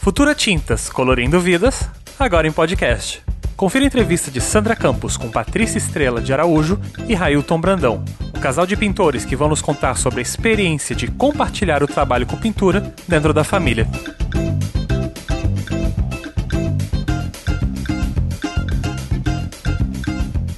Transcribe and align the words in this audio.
Futura 0.00 0.34
Tintas, 0.34 0.88
colorindo 0.88 1.40
vidas, 1.40 1.88
agora 2.18 2.46
em 2.46 2.52
podcast. 2.52 3.20
Confira 3.56 3.84
a 3.84 3.88
entrevista 3.88 4.30
de 4.30 4.40
Sandra 4.40 4.76
Campos 4.76 5.16
com 5.16 5.28
Patrícia 5.28 5.76
Estrela 5.76 6.20
de 6.20 6.32
Araújo 6.32 6.80
e 7.08 7.14
Railton 7.14 7.60
Brandão, 7.60 8.04
o 8.34 8.38
casal 8.38 8.64
de 8.64 8.76
pintores 8.76 9.24
que 9.24 9.36
vão 9.36 9.48
nos 9.48 9.60
contar 9.60 9.96
sobre 9.96 10.20
a 10.20 10.22
experiência 10.22 10.94
de 10.94 11.08
compartilhar 11.08 11.82
o 11.82 11.86
trabalho 11.86 12.26
com 12.26 12.36
pintura 12.36 12.92
dentro 13.06 13.34
da 13.34 13.42
família. 13.42 13.86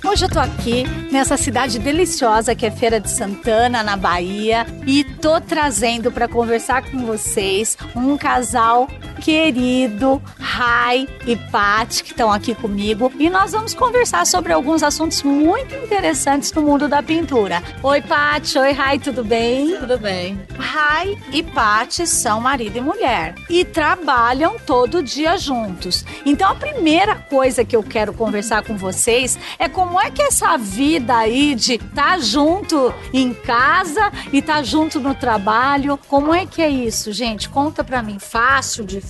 Hoje 0.04 0.24
eu 0.24 0.28
tô 0.28 0.38
aqui 0.38 0.84
nessa 1.10 1.36
cidade 1.36 1.78
deliciosa 1.78 2.54
que 2.54 2.66
é 2.66 2.70
Feira 2.70 3.00
de 3.00 3.10
Santana, 3.10 3.82
na 3.82 3.96
Bahia, 3.96 4.66
e 4.86 5.02
tô 5.02 5.40
trazendo 5.40 6.12
para 6.12 6.28
conversar 6.28 6.82
com 6.82 7.06
vocês 7.06 7.78
um 7.96 8.18
casal 8.18 8.86
querido, 9.20 10.20
Rai 10.38 11.06
e 11.26 11.36
Pat, 11.36 12.02
que 12.02 12.10
estão 12.10 12.32
aqui 12.32 12.54
comigo, 12.54 13.12
e 13.18 13.28
nós 13.28 13.52
vamos 13.52 13.74
conversar 13.74 14.26
sobre 14.26 14.52
alguns 14.52 14.82
assuntos 14.82 15.22
muito 15.22 15.74
interessantes 15.74 16.52
no 16.52 16.62
mundo 16.62 16.88
da 16.88 17.02
pintura. 17.02 17.62
Oi, 17.82 18.00
Pat, 18.00 18.56
oi, 18.56 18.72
Rai, 18.72 18.98
tudo 18.98 19.22
bem? 19.22 19.76
Tudo 19.76 19.98
bem. 19.98 20.40
Rai 20.58 21.18
e 21.32 21.42
Pat 21.42 22.00
são 22.06 22.40
marido 22.40 22.78
e 22.78 22.80
mulher 22.80 23.34
e 23.48 23.64
trabalham 23.64 24.56
todo 24.58 25.02
dia 25.02 25.36
juntos. 25.36 26.04
Então 26.24 26.50
a 26.50 26.54
primeira 26.54 27.14
coisa 27.14 27.64
que 27.64 27.76
eu 27.76 27.82
quero 27.82 28.14
conversar 28.14 28.64
com 28.64 28.76
vocês 28.76 29.38
é 29.58 29.68
como 29.68 30.00
é 30.00 30.10
que 30.10 30.22
essa 30.22 30.56
vida 30.56 31.16
aí 31.16 31.54
de 31.54 31.74
estar 31.74 32.12
tá 32.12 32.18
junto 32.18 32.92
em 33.12 33.34
casa 33.34 34.10
e 34.32 34.38
estar 34.38 34.56
tá 34.56 34.62
junto 34.62 34.98
no 34.98 35.14
trabalho, 35.14 35.98
como 36.08 36.34
é 36.34 36.46
que 36.46 36.62
é 36.62 36.70
isso, 36.70 37.12
gente? 37.12 37.48
Conta 37.48 37.84
pra 37.84 38.02
mim, 38.02 38.18
fácil, 38.18 38.84
difícil? 38.84 39.09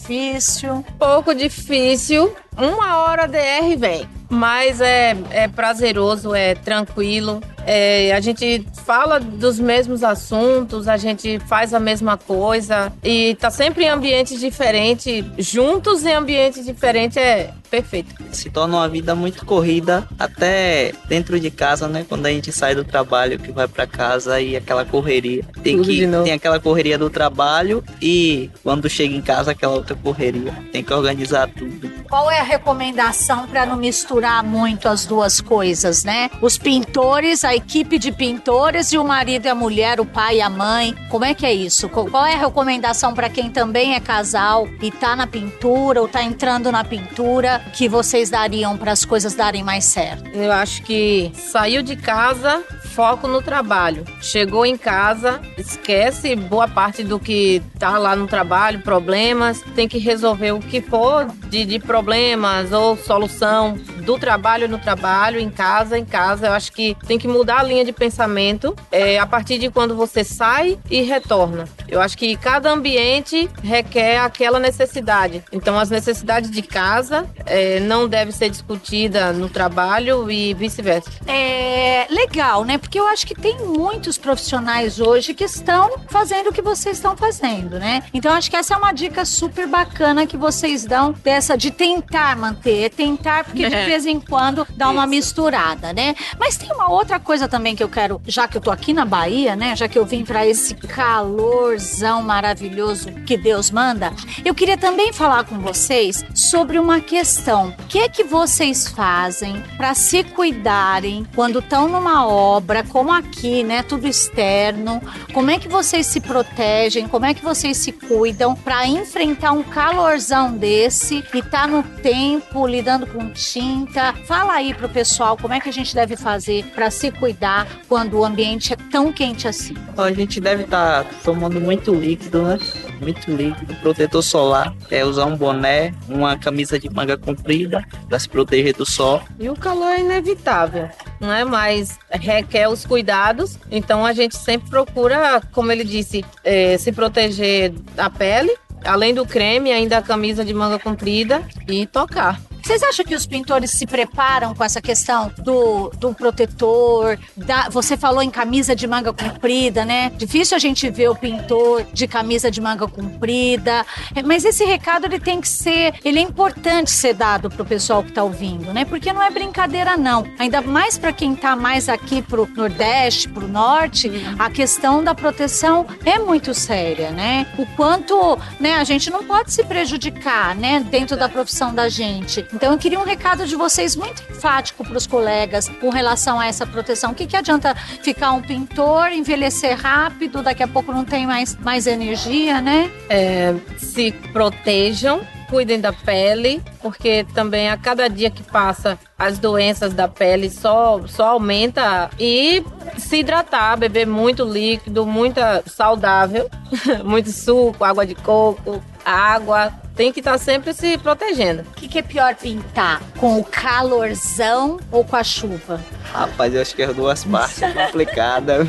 Pouco 0.99 1.35
difícil. 1.35 2.35
Uma 2.61 2.99
hora 2.99 3.27
DR 3.27 3.75
vem, 3.79 4.07
mas 4.29 4.83
é, 4.83 5.17
é 5.31 5.49
prazeroso, 5.49 6.35
é 6.35 6.55
tranquilo. 6.55 7.41
É, 7.67 8.13
a 8.13 8.21
gente 8.21 8.67
fala 8.85 9.19
dos 9.19 9.59
mesmos 9.59 10.03
assuntos, 10.03 10.89
a 10.89 10.97
gente 10.97 11.39
faz 11.41 11.73
a 11.73 11.81
mesma 11.81 12.17
coisa 12.17 12.93
e 13.03 13.35
tá 13.37 13.51
sempre 13.51 13.85
em 13.85 13.89
ambientes 13.89 14.41
diferentes, 14.41 15.25
juntos 15.39 16.05
em 16.05 16.13
ambientes 16.13 16.65
diferentes 16.65 17.17
é 17.17 17.53
perfeito. 17.71 18.15
Se 18.33 18.51
torna 18.51 18.79
uma 18.79 18.89
vida 18.89 19.15
muito 19.15 19.47
corrida, 19.47 20.07
até 20.19 20.93
dentro 21.09 21.39
de 21.39 21.51
casa, 21.51 21.87
né? 21.87 22.05
Quando 22.09 22.27
a 22.27 22.31
gente 22.31 22.51
sai 22.51 22.75
do 22.75 22.85
trabalho, 22.85 23.39
que 23.39 23.53
vai 23.53 23.69
para 23.69 23.87
casa 23.87 24.41
e 24.41 24.57
aquela 24.57 24.85
correria. 24.85 25.45
Tem 25.63 25.81
que 25.81 26.07
tem 26.25 26.33
aquela 26.33 26.59
correria 26.59 26.99
do 26.99 27.09
trabalho 27.09 27.85
e 28.03 28.51
quando 28.63 28.89
chega 28.89 29.15
em 29.15 29.23
casa 29.23 29.53
aquela 29.53 29.75
outra 29.75 29.95
correria. 29.95 30.53
Tem 30.73 30.83
que 30.83 30.93
organizar 30.93 31.49
tudo. 31.49 31.90
Qual 32.11 32.29
é 32.29 32.41
a 32.41 32.43
recomendação 32.43 33.47
para 33.47 33.65
não 33.65 33.77
misturar 33.77 34.43
muito 34.43 34.89
as 34.89 35.07
duas 35.07 35.41
coisas, 35.41 36.03
né? 36.03 36.29
Os 36.43 36.59
pintores, 36.59 37.45
a 37.45 37.55
equipe 37.55 38.01
de 38.01 38.11
pintores 38.11 38.93
e 38.93 38.99
o 38.99 39.05
marido 39.05 39.47
e 39.47 39.49
a 39.49 39.55
mulher, 39.55 40.01
o 40.01 40.05
pai 40.05 40.39
e 40.39 40.41
a 40.41 40.51
mãe. 40.51 40.93
Como 41.09 41.25
é 41.25 41.35
que 41.35 41.47
é 41.47 41.53
isso? 41.53 41.89
Qual 41.89 42.27
é 42.27 42.35
a 42.35 42.39
recomendação 42.39 43.15
para 43.15 43.31
quem 43.31 43.49
também 43.49 43.95
é 43.95 44.01
casal 44.01 44.69
e 44.83 44.91
tá 44.91 45.15
na 45.15 45.25
pintura 45.25 46.03
ou 46.03 46.09
tá 46.09 46.21
entrando 46.21 46.73
na 46.73 46.83
pintura 46.83 47.61
que 47.75 47.89
vocês 47.89 48.29
dariam 48.29 48.77
para 48.77 48.91
as 48.91 49.05
coisas 49.05 49.35
darem 49.35 49.63
mais 49.63 49.85
certo? 49.85 50.29
Eu 50.31 50.51
acho 50.51 50.83
que 50.83 51.31
saiu 51.37 51.81
de 51.81 51.95
casa, 51.95 52.61
foco 52.91 53.29
no 53.29 53.41
trabalho. 53.41 54.05
Chegou 54.21 54.67
em 54.67 54.77
casa, 54.77 55.41
esquece 55.57 56.35
boa 56.35 56.67
parte 56.67 57.05
do 57.05 57.21
que 57.21 57.63
tá 57.79 57.99
lá 57.99 58.17
no 58.17 58.27
trabalho, 58.27 58.83
problemas, 58.83 59.63
tem 59.77 59.87
que 59.87 59.99
resolver 59.99 60.51
o 60.51 60.59
que 60.59 60.81
for 60.81 61.27
de, 61.49 61.65
de 61.65 61.79
problemas 62.01 62.73
ou 62.73 62.97
solução 62.97 63.77
do 64.11 64.19
trabalho 64.19 64.69
no 64.69 64.77
trabalho, 64.77 65.39
em 65.39 65.49
casa, 65.49 65.97
em 65.97 66.05
casa. 66.05 66.49
Eu 66.49 66.53
acho 66.53 66.73
que 66.73 66.97
tem 67.07 67.17
que 67.17 67.29
mudar 67.29 67.61
a 67.61 67.63
linha 67.63 67.85
de 67.85 67.93
pensamento 67.93 68.75
é, 68.91 69.21
a 69.21 69.27
partir 69.27 69.57
de 69.57 69.71
quando 69.71 69.95
você 69.95 70.25
sai 70.25 70.77
e 70.91 71.03
retorna. 71.03 71.69
Eu 71.87 72.01
acho 72.01 72.19
que 72.19 72.37
cada 72.37 72.73
ambiente 72.73 73.49
requer 73.63 74.19
aquela 74.19 74.59
necessidade. 74.59 75.45
Então, 75.53 75.79
as 75.79 75.91
necessidades 75.91 76.51
de 76.51 76.61
casa 76.61 77.25
é, 77.47 77.79
não 77.79 78.09
devem 78.09 78.33
ser 78.33 78.51
discutidas 78.51 79.39
no 79.39 79.49
trabalho 79.49 80.29
e 80.29 80.55
vice-versa. 80.55 81.09
É 81.29 82.09
legal, 82.11 82.65
né? 82.65 82.79
Porque 82.79 82.99
eu 82.99 83.07
acho 83.07 83.25
que 83.25 83.35
tem 83.35 83.59
muitos 83.59 84.19
profissionais 84.19 84.99
hoje 84.99 85.35
que 85.35 85.45
estão 85.45 86.01
fazendo 86.09 86.51
o 86.51 86.53
que 86.53 86.63
vocês 86.63 86.97
estão 86.97 87.17
fazendo, 87.17 87.79
né? 87.79 88.03
Então, 88.13 88.33
acho 88.33 88.51
que 88.51 88.57
essa 88.57 88.75
é 88.75 88.77
uma 88.77 88.93
dica 88.93 89.25
super 89.25 89.69
bacana 89.69 90.27
que 90.27 90.37
vocês 90.37 90.85
dão 90.85 91.13
dessa 91.13 91.57
de 91.57 91.71
tentar 91.71 92.37
manter, 92.37 92.91
tentar, 92.91 93.45
porque 93.45 93.69
de 93.69 93.77
vez 93.87 94.00
em 94.07 94.21
quando 94.21 94.67
dá 94.77 94.89
uma 94.89 95.07
misturada, 95.07 95.93
né? 95.93 96.15
Mas 96.39 96.57
tem 96.57 96.73
uma 96.73 96.91
outra 96.91 97.19
coisa 97.19 97.49
também 97.49 97.75
que 97.75 97.83
eu 97.83 97.89
quero, 97.89 98.21
já 98.27 98.47
que 98.47 98.57
eu 98.57 98.61
tô 98.61 98.71
aqui 98.71 98.93
na 98.93 99.05
Bahia, 99.05 99.57
né? 99.57 99.75
Já 99.77 99.89
que 99.89 99.99
eu 99.99 100.07
vim 100.07 100.25
para 100.25 100.47
esse 100.47 100.75
calorzão 100.75 102.23
maravilhoso 102.23 103.13
que 103.27 103.37
Deus 103.37 103.71
manda, 103.71 104.13
eu 104.45 104.55
queria 104.55 104.77
também 104.77 105.13
falar 105.13 105.45
com 105.45 105.59
vocês 105.59 106.25
sobre 106.35 106.79
uma 106.79 107.01
questão. 107.01 107.75
O 107.79 107.87
que 107.87 107.99
é 107.99 108.09
que 108.09 108.25
vocês 108.25 108.89
fazem 108.89 109.63
para 109.77 109.95
se 109.95 110.25
cuidarem 110.25 111.27
quando 111.35 111.59
estão 111.59 111.89
numa 111.89 112.27
obra, 112.27 112.85
como 112.85 113.13
aqui, 113.13 113.63
né? 113.63 113.83
Tudo 113.83 114.07
externo. 114.07 115.01
Como 115.33 115.51
é 115.51 115.59
que 115.59 115.69
vocês 115.69 116.07
se 116.07 116.21
protegem? 116.21 117.09
Como 117.09 117.27
é 117.27 117.35
que 117.35 117.43
vocês 117.43 117.77
se 117.77 117.93
cuidam 117.93 118.55
para 118.55 118.87
enfrentar 118.87 119.53
um 119.53 119.63
calorzão 119.63 120.57
desse 120.57 121.25
e 121.35 121.43
tá 121.43 121.67
no 121.67 121.83
tempo 121.83 122.67
lidando 122.67 123.07
com 123.07 123.31
tinta? 123.31 123.80
Fala 124.27 124.55
aí 124.55 124.75
pro 124.75 124.89
pessoal 124.89 125.37
como 125.37 125.55
é 125.55 125.61
que 125.61 125.69
a 125.69 125.73
gente 125.73 125.95
deve 125.95 126.17
fazer 126.17 126.65
para 126.75 126.91
se 126.91 127.11
cuidar 127.11 127.67
quando 127.89 128.19
o 128.19 128.25
ambiente 128.25 128.73
é 128.73 128.77
tão 128.91 129.13
quente 129.13 129.47
assim. 129.47 129.75
A 129.97 130.13
gente 130.13 130.41
deve 130.41 130.65
estar 130.65 131.05
tá 131.05 131.11
tomando 131.25 131.61
muito 131.61 131.95
líquido, 131.95 132.43
né? 132.43 132.59
Muito 133.01 133.31
líquido, 133.31 133.75
protetor 133.77 134.23
solar, 134.23 134.75
é 134.91 135.05
usar 135.05 135.25
um 135.25 135.37
boné, 135.37 135.95
uma 136.09 136.37
camisa 136.37 136.79
de 136.79 136.91
manga 136.91 137.17
comprida 137.17 137.85
para 138.09 138.19
se 138.19 138.29
proteger 138.29 138.75
do 138.75 138.85
sol. 138.85 139.23
E 139.39 139.49
o 139.49 139.57
calor 139.57 139.93
é 139.93 140.01
inevitável, 140.01 140.89
não 141.19 141.33
é? 141.33 141.45
Mas 141.45 141.99
requer 142.11 142.69
os 142.69 142.85
cuidados. 142.85 143.59
Então 143.71 144.05
a 144.05 144.13
gente 144.13 144.37
sempre 144.37 144.69
procura, 144.69 145.41
como 145.53 145.73
ele 145.73 145.85
disse, 145.85 146.25
é, 146.45 146.77
se 146.77 146.93
proteger 146.93 147.73
da 147.95 148.11
pele, 148.11 148.55
além 148.85 149.15
do 149.15 149.27
creme, 149.27 149.73
ainda 149.73 149.99
a 149.99 150.03
camisa 150.03 150.45
de 150.45 150.53
manga 150.55 150.79
comprida 150.79 151.43
e 151.69 151.87
tocar. 151.87 152.41
Vocês 152.71 152.85
acham 152.85 153.05
que 153.05 153.17
os 153.17 153.27
pintores 153.27 153.73
se 153.73 153.85
preparam 153.85 154.55
com 154.55 154.63
essa 154.63 154.81
questão 154.81 155.33
do, 155.39 155.91
do 155.99 156.15
protetor? 156.15 157.19
Da, 157.37 157.69
você 157.69 157.97
falou 157.97 158.23
em 158.23 158.31
camisa 158.31 158.77
de 158.77 158.87
manga 158.87 159.13
comprida, 159.13 159.85
né? 159.85 160.13
Difícil 160.17 160.57
a 160.57 160.61
gente 160.61 160.89
ver 160.89 161.11
o 161.11 161.17
pintor 161.17 161.85
de 161.93 162.07
camisa 162.07 162.49
de 162.49 162.61
manga 162.61 162.87
comprida. 162.87 163.85
É, 164.15 164.23
mas 164.23 164.45
esse 164.45 164.65
recado 164.65 165.07
ele 165.07 165.19
tem 165.19 165.41
que 165.41 165.49
ser, 165.49 165.95
ele 166.05 166.21
é 166.21 166.23
importante 166.23 166.93
ser 166.93 167.13
dado 167.13 167.51
pro 167.51 167.65
pessoal 167.65 168.05
que 168.05 168.13
tá 168.13 168.23
ouvindo, 168.23 168.73
né? 168.73 168.85
Porque 168.85 169.13
não 169.13 169.21
é 169.21 169.31
brincadeira 169.33 169.97
não. 169.97 170.25
Ainda 170.39 170.61
mais 170.61 170.97
para 170.97 171.13
quem 171.13 171.35
tá 171.35 171.57
mais 171.57 171.89
aqui 171.89 172.23
pro 172.23 172.49
Nordeste, 172.55 173.29
pro 173.31 173.49
Norte, 173.49 174.09
a 174.39 174.49
questão 174.49 175.03
da 175.03 175.13
proteção 175.13 175.89
é 176.05 176.21
muito 176.21 176.55
séria, 176.55 177.11
né? 177.11 177.49
O 177.59 177.67
quanto, 177.75 178.39
né, 178.61 178.75
a 178.75 178.85
gente 178.85 179.11
não 179.11 179.25
pode 179.25 179.53
se 179.53 179.65
prejudicar, 179.65 180.55
né, 180.55 180.79
dentro 180.89 181.17
da 181.17 181.29
profissão 181.29 181.75
da 181.75 181.89
gente. 181.89 182.47
Então 182.61 182.73
eu 182.73 182.79
queria 182.79 183.01
um 183.01 183.05
recado 183.05 183.47
de 183.47 183.57
vocês 183.57 183.97
muito 183.97 184.23
enfático 184.31 184.85
para 184.85 184.95
os 184.95 185.07
colegas 185.07 185.67
com 185.67 185.89
relação 185.89 186.39
a 186.39 186.47
essa 186.47 186.67
proteção. 186.67 187.13
O 187.13 187.15
que, 187.15 187.27
que 187.27 187.35
adianta 187.35 187.75
ficar 187.75 188.33
um 188.33 188.43
pintor, 188.43 189.11
envelhecer 189.13 189.81
rápido, 189.81 190.43
daqui 190.43 190.63
a 190.63 190.69
pouco 190.69 190.93
não 190.93 191.03
tem 191.03 191.27
mais, 191.27 191.57
mais 191.57 191.87
energia, 191.87 192.61
né? 192.61 192.91
É, 193.09 193.55
se 193.79 194.13
protejam 194.35 195.27
cuidem 195.49 195.81
da 195.81 195.93
pele, 195.93 196.63
porque 196.81 197.27
também 197.35 197.69
a 197.69 197.77
cada 197.77 198.09
dia 198.09 198.31
que 198.31 198.43
passa 198.43 198.97
as 199.19 199.37
doenças 199.37 199.93
da 199.93 200.07
pele 200.07 200.49
só, 200.49 201.01
só 201.09 201.31
aumenta 201.31 202.09
e 202.21 202.63
se 202.97 203.17
hidratar, 203.17 203.77
beber 203.77 204.07
muito 204.07 204.45
líquido, 204.45 205.05
muita 205.05 205.65
saudável, 205.67 206.49
muito 207.05 207.33
suco, 207.33 207.83
água 207.83 208.07
de 208.07 208.15
coco, 208.15 208.81
água, 209.05 209.73
tem 210.01 210.11
que 210.11 210.21
estar 210.21 210.33
tá 210.33 210.39
sempre 210.39 210.73
se 210.73 210.97
protegendo. 210.97 211.61
O 211.61 211.75
que, 211.75 211.87
que, 211.87 211.99
é 211.99 212.03
pior 212.03 212.35
pintar? 212.35 213.03
Com 213.19 213.39
o 213.39 213.45
calorzão 213.45 214.81
ou 214.91 215.05
com 215.05 215.15
a 215.15 215.23
chuva? 215.23 215.79
Rapaz, 216.05 216.55
eu 216.55 216.63
acho 216.63 216.75
que 216.75 216.83
as 216.83 216.97
duas 216.97 217.23
partes 217.23 217.61
é 217.61 217.71
complicada. 217.71 218.67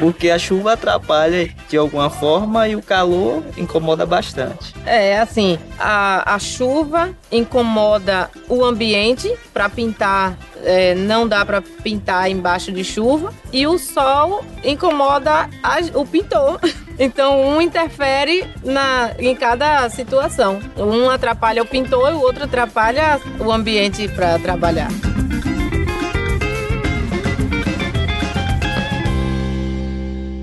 porque 0.00 0.30
a 0.30 0.38
chuva 0.38 0.72
atrapalha 0.72 1.54
de 1.68 1.76
alguma 1.76 2.08
forma 2.08 2.66
e 2.66 2.74
o 2.74 2.80
calor 2.80 3.44
incomoda 3.58 4.06
bastante. 4.06 4.74
É, 4.86 5.20
assim, 5.20 5.58
a, 5.78 6.34
a 6.34 6.38
chuva 6.38 7.10
incomoda 7.30 8.30
o 8.48 8.64
ambiente 8.64 9.30
para 9.52 9.68
pintar 9.68 10.38
é, 10.64 10.94
não 10.94 11.28
dá 11.28 11.44
para 11.44 11.60
pintar 11.60 12.30
embaixo 12.30 12.72
de 12.72 12.82
chuva 12.82 13.30
e 13.52 13.66
o 13.66 13.78
sol 13.78 14.42
incomoda 14.64 15.50
a, 15.62 15.80
o 15.92 16.06
pintor 16.06 16.58
Então 16.98 17.40
um 17.40 17.60
interfere 17.60 18.46
na, 18.64 19.12
em 19.18 19.34
cada 19.34 19.88
situação. 19.90 20.60
Um 20.76 21.10
atrapalha 21.10 21.62
o 21.62 21.66
pintor 21.66 22.10
e 22.10 22.14
o 22.14 22.20
outro 22.20 22.44
atrapalha 22.44 23.20
o 23.38 23.52
ambiente 23.52 24.08
para 24.08 24.38
trabalhar. 24.38 24.88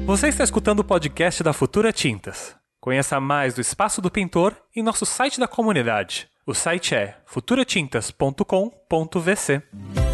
Você 0.05 0.27
está 0.27 0.43
escutando 0.43 0.81
o 0.81 0.83
podcast 0.83 1.41
da 1.41 1.53
Futura 1.53 1.93
Tintas. 1.93 2.55
Conheça 2.79 3.19
mais 3.19 3.55
do 3.55 3.61
Espaço 3.61 3.99
do 4.01 4.11
Pintor 4.11 4.53
em 4.75 4.83
nosso 4.83 5.05
site 5.05 5.39
da 5.39 5.47
comunidade. 5.47 6.27
O 6.45 6.53
site 6.53 6.93
é 6.93 7.15
futuratintas.com.vc. 7.25 10.12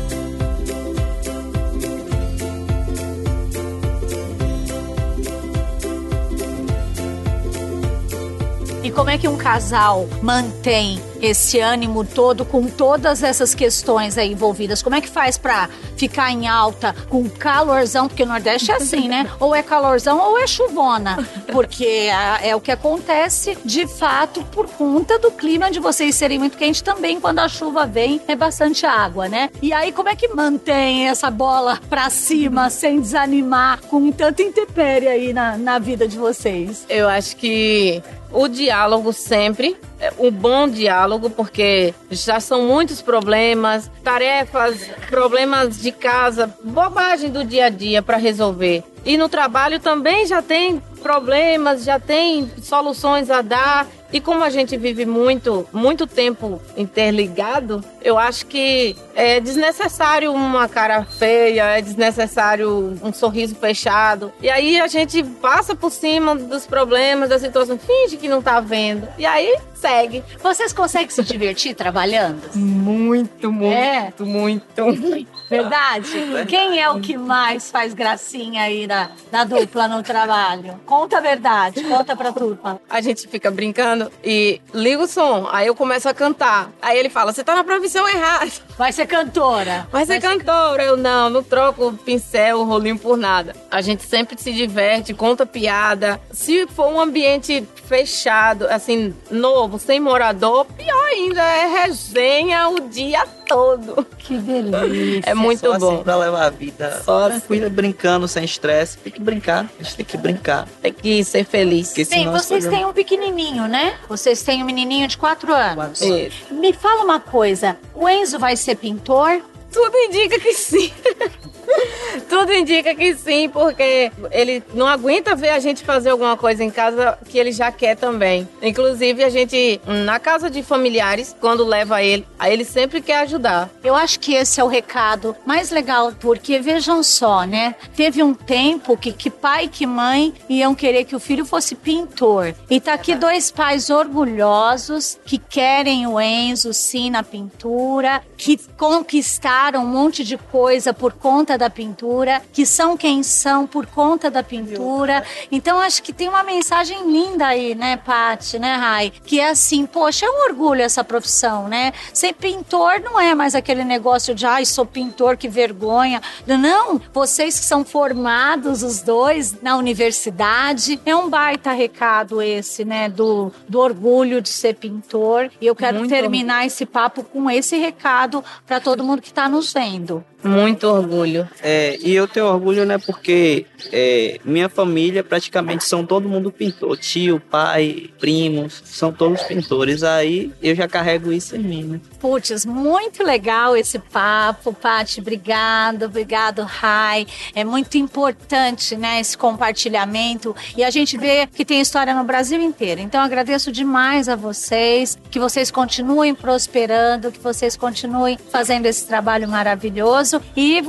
E 8.90 8.92
como 8.92 9.12
é 9.12 9.20
que 9.20 9.28
um 9.28 9.38
casal 9.38 10.10
mantém 10.20 11.00
esse 11.22 11.60
ânimo 11.60 12.04
todo 12.04 12.44
com 12.44 12.66
todas 12.66 13.22
essas 13.22 13.54
questões 13.54 14.18
aí 14.18 14.32
envolvidas? 14.32 14.82
Como 14.82 14.96
é 14.96 15.02
que 15.02 15.08
faz 15.08 15.38
para 15.38 15.70
ficar 15.96 16.32
em 16.32 16.48
alta 16.48 16.96
com 17.08 17.30
calorzão? 17.30 18.08
Porque 18.08 18.24
o 18.24 18.26
Nordeste 18.26 18.72
é 18.72 18.78
assim, 18.78 19.08
né? 19.08 19.30
Ou 19.40 19.54
é 19.54 19.62
calorzão 19.62 20.18
ou 20.18 20.40
é 20.40 20.48
chuvona. 20.48 21.24
Porque 21.52 21.86
é, 21.86 22.50
é 22.50 22.56
o 22.56 22.60
que 22.60 22.72
acontece 22.72 23.56
de 23.64 23.86
fato 23.86 24.44
por 24.46 24.68
conta 24.68 25.20
do 25.20 25.30
clima 25.30 25.70
de 25.70 25.80
vocês 25.80 26.16
serem 26.16 26.40
muito 26.40 26.58
quente 26.58 26.84
também. 26.84 27.20
Quando 27.20 27.38
a 27.38 27.48
chuva 27.48 27.86
vem, 27.86 28.20
é 28.28 28.36
bastante 28.36 28.88
água, 28.88 29.30
né? 29.30 29.52
E 29.62 29.72
aí, 29.72 29.92
como 29.92 30.10
é 30.10 30.16
que 30.16 30.30
mantém 30.30 31.08
essa 31.08 31.30
bola 31.30 31.80
pra 31.88 32.10
cima 32.10 32.72
sem 32.72 33.00
desanimar 33.00 33.82
com 33.84 34.12
tanta 34.12 34.42
intempérie 34.42 35.08
aí 35.08 35.32
na, 35.32 35.58
na 35.58 35.78
vida 35.78 36.08
de 36.08 36.18
vocês? 36.18 36.88
Eu 36.90 37.08
acho 37.08 37.36
que 37.36 38.02
o 38.32 38.48
diálogo 38.48 39.12
sempre, 39.12 39.76
um 40.18 40.32
bom 40.32 40.68
diálogo, 40.68 41.30
porque 41.30 41.94
já 42.10 42.40
são 42.40 42.64
muitos 42.64 43.02
problemas, 43.02 43.90
tarefas, 44.04 44.90
problemas 45.10 45.82
de 45.82 45.92
casa, 45.92 46.54
bobagem 46.64 47.30
do 47.30 47.44
dia 47.44 47.66
a 47.66 47.70
dia 47.70 48.02
para 48.02 48.18
resolver. 48.18 48.84
E 49.06 49.18
no 49.18 49.30
trabalho 49.30 49.80
também 49.80 50.26
já 50.26 50.42
tem 50.42 50.82
problemas, 51.02 51.84
já 51.84 52.00
tem 52.00 52.52
soluções 52.62 53.30
a 53.30 53.42
dar. 53.42 53.88
E 54.12 54.20
como 54.20 54.44
a 54.44 54.50
gente 54.50 54.76
vive 54.78 55.06
muito, 55.06 55.68
muito 55.72 56.08
tempo 56.08 56.62
interligado, 56.76 57.84
eu 58.02 58.18
acho 58.18 58.46
que 58.46 58.96
é 59.16 59.40
desnecessário 59.40 60.34
uma 60.34 60.68
cara 60.68 61.04
feia, 61.04 61.78
é 61.78 61.82
desnecessário 61.82 62.98
um 63.04 63.14
sorriso 63.14 63.56
fechado. 63.56 64.32
E 64.42 64.50
aí 64.50 64.80
a 64.80 64.88
gente 64.88 65.24
passa 65.24 65.76
por 65.76 65.92
cima 65.92 66.36
dos 66.36 66.66
problemas, 66.66 67.30
da 67.30 67.38
situação, 67.38 67.78
finge 67.78 68.18
que 68.18 68.28
não 68.28 68.42
tá 68.42 68.60
vendo. 68.60 69.08
E 69.18 69.26
aí 69.26 69.58
segue. 69.80 70.24
Vocês 70.42 70.74
conseguem 70.74 71.10
se 71.10 71.24
divertir 71.24 71.74
trabalhando? 71.74 72.42
Muito, 72.60 73.52
muito, 73.52 73.66
é. 73.66 74.14
muito. 74.28 75.28
Verdade? 75.50 76.10
Quem 76.48 76.82
é 76.82 76.90
o 76.90 77.00
que 77.00 77.18
mais 77.18 77.72
faz 77.72 77.94
gracinha 77.94 78.64
aí 78.64 78.86
da, 78.86 79.12
da 79.32 79.44
dupla 79.44 79.88
no 79.88 80.04
trabalho? 80.04 80.80
Conta 80.86 81.18
a 81.18 81.22
verdade, 81.22 81.84
conta 81.84 82.16
pra 82.16 82.32
turma. 82.32 82.80
A 82.90 83.02
gente 83.02 83.28
fica 83.28 83.50
brincando 83.50 83.99
e 84.24 84.62
liga 84.74 85.04
o 85.04 85.08
som, 85.08 85.48
aí 85.52 85.68
eu 85.68 85.76
começo 85.76 86.08
a 86.08 86.14
cantar. 86.14 86.72
Aí 86.82 86.98
ele 86.98 87.10
fala: 87.10 87.34
Você 87.34 87.44
tá 87.44 87.56
na 87.56 87.64
profissão 87.64 88.08
errada. 88.08 88.52
Vai 88.78 88.94
ser 88.94 89.08
cantora. 89.08 89.88
Vai 89.92 90.06
ser 90.06 90.20
Vai 90.20 90.38
cantora. 90.38 90.84
Ser... 90.84 90.90
Eu 90.90 90.98
não, 90.98 91.30
não 91.30 91.44
troco 91.44 91.88
o 91.88 91.94
pincel, 91.94 92.60
o 92.60 92.64
rolinho 92.64 92.98
por 92.98 93.18
nada. 93.18 93.56
A 93.70 93.82
gente 93.82 94.04
sempre 94.04 94.40
se 94.40 94.54
diverte, 94.54 95.14
conta 95.14 95.46
piada. 95.46 96.22
Se 96.32 96.66
for 96.68 96.88
um 96.88 97.02
ambiente 97.02 97.68
fechado, 97.86 98.68
assim, 98.70 99.14
novo, 99.30 99.80
sem 99.80 100.00
morador, 100.00 100.66
pior 100.66 101.09
ainda, 101.20 101.42
é 101.42 101.84
resenha 101.84 102.70
o 102.70 102.90
dia 102.90 103.26
todo. 103.46 104.06
Que 104.18 104.38
delícia. 104.38 105.24
É 105.26 105.34
muito 105.34 105.60
Só 105.60 105.78
bom. 105.78 105.94
Assim 105.96 106.04
pra 106.04 106.16
levar 106.16 106.46
a 106.46 106.50
vida 106.50 107.02
Só 107.04 107.30
tranquila, 107.30 107.66
assim. 107.68 107.76
brincando, 107.76 108.28
sem 108.28 108.44
estresse. 108.46 108.98
Tem 108.98 109.12
que 109.12 109.22
brincar, 109.22 109.70
a 109.80 109.84
gente 109.84 109.96
tem 109.96 110.06
que 110.06 110.18
brincar. 110.18 110.68
Tem 110.82 110.94
que 110.94 111.24
ser 111.24 111.44
feliz. 111.46 111.88
Sim, 111.88 112.30
vocês 112.32 112.66
têm 112.66 112.86
um 112.86 112.94
pequenininho, 112.94 113.68
né? 113.68 113.98
Vocês 114.08 114.42
têm 114.44 114.62
um 114.64 114.66
menininho 114.66 115.08
de 115.08 115.18
quatro 115.18 115.54
anos. 115.54 116.02
Isso. 116.02 116.54
Me 116.54 116.74
fala 116.74 117.04
uma 117.04 117.20
coisa, 117.20 117.78
o 117.94 118.08
Enzo 118.08 118.40
vai 118.40 118.56
ser 118.56 118.76
pintor? 118.76 119.42
Tudo 119.72 119.96
indica 119.98 120.40
que 120.40 120.54
sim. 120.54 120.92
Tudo 122.28 122.54
indica 122.54 122.94
que 122.96 123.16
sim, 123.16 123.50
porque 123.50 124.12
ele 124.32 124.64
não 124.74 124.88
aguenta 124.88 125.36
ver 125.36 125.50
a 125.50 125.60
gente 125.60 125.84
fazer 125.84 126.10
alguma 126.10 126.38
coisa 126.38 126.64
em 126.64 126.72
casa 126.72 127.18
que 127.28 127.38
ele 127.38 127.52
já 127.52 127.72
quer 127.72 127.96
também. 127.96 128.48
Inclusive, 128.62 129.24
a 129.24 129.30
gente, 129.30 129.80
na 129.86 130.20
casa 130.20 130.50
de 130.50 130.62
familiares, 130.64 131.36
quando 131.40 131.66
leva 131.66 132.02
ele, 132.02 132.26
ele 132.46 132.64
sempre 132.64 133.02
quer 133.02 133.20
ajudar. 133.20 133.70
Eu 133.84 133.96
acho 133.96 134.20
que 134.20 134.34
esse 134.34 134.60
é 134.60 134.64
o 134.64 134.68
recado 134.68 135.36
mais 135.46 135.72
legal, 135.72 136.12
porque 136.20 136.60
vejam 136.60 137.02
só, 137.04 137.44
né? 137.44 137.76
Teve 137.96 138.22
um 138.22 138.34
tempo 138.34 138.98
que, 138.98 139.12
que 139.12 139.30
pai 139.30 139.66
e 139.66 139.70
que 139.70 139.86
mãe 139.86 140.34
iam 140.48 140.76
querer 140.76 141.06
que 141.06 141.16
o 141.16 141.20
filho 141.20 141.46
fosse 141.46 141.76
pintor. 141.76 142.54
E 142.70 142.80
tá 142.80 142.94
aqui 142.94 143.16
dois 143.16 143.52
pais 143.52 143.90
orgulhosos 143.90 145.18
que 145.26 145.38
querem 145.38 146.08
o 146.08 146.20
Enzo 146.20 146.74
sim 146.74 147.10
na 147.10 147.24
pintura, 147.24 148.22
que 148.38 148.58
conquistaram 148.78 149.84
um 149.84 149.88
monte 149.88 150.24
de 150.24 150.38
coisa 150.38 150.94
por 150.94 151.14
conta 151.14 151.58
da 151.60 151.70
pintura, 151.70 152.42
que 152.54 152.66
são 152.66 152.98
quem 152.98 153.22
são 153.22 153.68
por 153.68 153.86
conta 153.86 154.32
da 154.32 154.42
pintura. 154.42 155.24
Então 155.52 155.78
acho 155.78 156.02
que 156.02 156.14
tem 156.14 156.30
uma 156.30 156.42
mensagem 156.42 157.12
linda 157.12 157.48
aí, 157.48 157.76
né, 157.76 157.98
Paty, 157.98 158.58
né, 158.58 158.76
Rai? 158.76 159.12
Que 159.26 159.40
é 159.40 159.50
assim, 159.50 159.86
poxa, 159.86 160.26
é 160.26 160.30
um 160.30 160.50
orgulho 160.50 160.82
essa 160.82 161.04
profissão, 161.04 161.68
né? 161.68 161.92
Ser 162.14 162.34
pintor 162.34 163.02
não 163.04 163.20
é 163.20 163.36
mais 163.36 163.54
aquele 163.54 163.84
negócio 163.84 164.34
de, 164.34 164.46
ai, 164.46 164.66
sou 164.66 164.86
pintor, 164.86 165.36
que 165.36 165.50
vergonha. 165.50 166.22
Não, 166.48 167.00
vocês 167.14 167.60
que 167.60 167.66
são 167.66 167.84
formados, 167.84 168.82
os 168.82 169.02
dois, 169.02 169.62
na 169.62 169.76
universidade, 169.76 171.00
é 171.06 171.16
um 171.16 171.30
baita 171.30 171.74
recado 171.74 172.42
esse, 172.42 172.86
né, 172.86 173.10
do, 173.10 173.52
do 173.68 173.80
orgulho 173.80 174.42
de 174.42 174.50
ser 174.50 174.76
pintor. 174.76 175.52
E 175.60 175.68
eu 175.68 175.76
quero 175.76 176.00
Muito 176.00 176.10
terminar 176.10 176.66
esse 176.66 176.86
papo 176.86 177.24
com 177.24 177.52
esse 177.52 177.78
recado 177.78 178.44
para 178.66 178.80
todo 178.80 179.04
mundo 179.04 179.22
que 179.22 179.30
está 179.30 179.50
nos 179.50 179.74
vendo. 179.74 180.24
Muito 180.44 180.88
orgulho. 180.88 181.49
É, 181.62 181.98
e 182.02 182.14
eu 182.14 182.28
tenho 182.28 182.46
orgulho, 182.46 182.86
né, 182.86 182.98
porque 182.98 183.66
é, 183.92 184.40
minha 184.44 184.70
família 184.70 185.24
praticamente 185.24 185.84
são 185.84 186.06
todo 186.06 186.30
mundo 186.30 186.52
pintor. 186.52 186.98
Tio, 186.98 187.40
pai, 187.40 188.10
primos, 188.20 188.82
são 188.86 189.12
todos 189.12 189.42
pintores. 189.44 190.04
Aí 190.04 190.52
eu 190.62 190.76
já 190.76 190.88
carrego 190.88 191.32
isso 191.32 191.56
em 191.56 191.60
mim, 191.60 191.84
né? 191.84 192.02
Putz, 192.20 192.66
muito 192.66 193.24
legal 193.24 193.76
esse 193.76 194.00
papo, 194.00 194.74
Paty. 194.74 195.22
Obrigado, 195.22 196.04
obrigado, 196.04 196.64
Rai. 196.64 197.26
É 197.56 197.64
muito 197.64 197.98
importante, 197.98 198.96
né, 198.96 199.20
esse 199.20 199.38
compartilhamento. 199.38 200.56
E 200.76 200.84
a 200.84 200.90
gente 200.90 201.18
vê 201.18 201.48
que 201.48 201.66
tem 201.66 201.82
história 201.82 202.14
no 202.14 202.24
Brasil 202.24 202.62
inteiro. 202.62 203.02
Então 203.02 203.22
agradeço 203.22 203.72
demais 203.72 204.28
a 204.28 204.36
vocês, 204.36 205.18
que 205.30 205.40
vocês 205.40 205.72
continuem 205.72 206.36
prosperando, 206.36 207.32
que 207.32 207.40
vocês 207.40 207.76
continuem 207.76 208.38
fazendo 208.52 208.86
esse 208.86 209.08
trabalho 209.08 209.48
maravilhoso. 209.48 210.42
E 210.56 210.82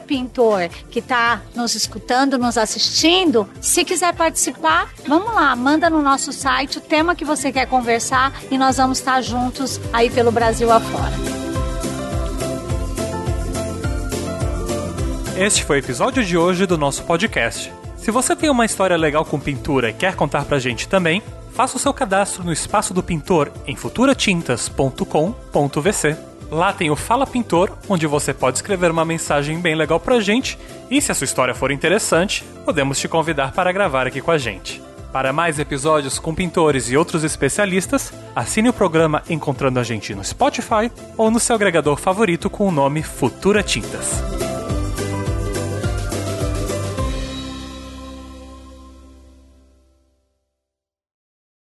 pintor, 0.00 0.68
que 0.90 0.98
está 0.98 1.40
nos 1.54 1.74
escutando, 1.74 2.38
nos 2.38 2.58
assistindo, 2.58 3.48
se 3.60 3.84
quiser 3.84 4.14
participar, 4.14 4.92
vamos 5.06 5.34
lá, 5.34 5.54
manda 5.56 5.90
no 5.90 6.02
nosso 6.02 6.32
site 6.32 6.78
o 6.78 6.80
tema 6.80 7.14
que 7.14 7.24
você 7.24 7.52
quer 7.52 7.66
conversar 7.66 8.32
e 8.50 8.58
nós 8.58 8.76
vamos 8.76 8.98
estar 8.98 9.22
juntos 9.22 9.80
aí 9.92 10.10
pelo 10.10 10.32
Brasil 10.32 10.70
afora. 10.70 11.12
Este 15.36 15.62
foi 15.62 15.76
o 15.76 15.78
episódio 15.78 16.24
de 16.24 16.36
hoje 16.36 16.66
do 16.66 16.76
nosso 16.76 17.04
podcast. 17.04 17.72
Se 17.96 18.10
você 18.10 18.34
tem 18.34 18.50
uma 18.50 18.64
história 18.64 18.96
legal 18.96 19.24
com 19.24 19.38
pintura 19.38 19.90
e 19.90 19.92
quer 19.92 20.16
contar 20.16 20.44
pra 20.44 20.58
gente 20.58 20.88
também, 20.88 21.22
faça 21.52 21.76
o 21.76 21.80
seu 21.80 21.94
cadastro 21.94 22.42
no 22.42 22.52
Espaço 22.52 22.92
do 22.92 23.00
Pintor 23.02 23.52
em 23.66 23.76
futuratintas.com.vc. 23.76 26.27
Lá 26.50 26.72
tem 26.72 26.90
o 26.90 26.96
Fala 26.96 27.26
Pintor, 27.26 27.70
onde 27.88 28.06
você 28.06 28.32
pode 28.32 28.58
escrever 28.58 28.90
uma 28.90 29.04
mensagem 29.04 29.60
bem 29.60 29.74
legal 29.74 30.00
pra 30.00 30.20
gente, 30.20 30.58
e 30.90 31.00
se 31.00 31.12
a 31.12 31.14
sua 31.14 31.26
história 31.26 31.54
for 31.54 31.70
interessante, 31.70 32.42
podemos 32.64 32.98
te 32.98 33.06
convidar 33.06 33.52
para 33.52 33.72
gravar 33.72 34.06
aqui 34.06 34.20
com 34.20 34.30
a 34.30 34.38
gente. 34.38 34.82
Para 35.12 35.32
mais 35.32 35.58
episódios 35.58 36.18
com 36.18 36.34
pintores 36.34 36.90
e 36.90 36.96
outros 36.96 37.24
especialistas, 37.24 38.12
assine 38.36 38.68
o 38.68 38.74
programa 38.74 39.22
Encontrando 39.28 39.80
a 39.80 39.82
Gente 39.82 40.14
no 40.14 40.24
Spotify 40.24 40.90
ou 41.16 41.30
no 41.30 41.40
seu 41.40 41.56
agregador 41.56 41.96
favorito 41.96 42.50
com 42.50 42.68
o 42.68 42.72
nome 42.72 43.02
Futura 43.02 43.62
Tintas. 43.62 44.37